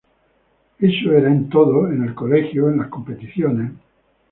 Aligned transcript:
Eso 0.79 1.11
era 1.15 1.27
en 1.27 1.47
todo, 1.47 1.85
en 1.91 2.01
el 2.01 2.15
colegio, 2.15 2.69
en 2.69 2.79
las 2.79 2.87
competiciones. 2.87 3.69